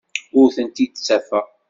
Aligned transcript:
Ur 0.39 0.47
tent-id-ttafeɣ. 0.55 1.45